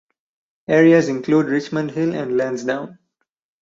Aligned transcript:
Areas 0.67 1.09
include 1.09 1.45
Richmond 1.45 1.91
Hill 1.91 2.15
and 2.15 2.35
Lansdowne. 2.35 2.97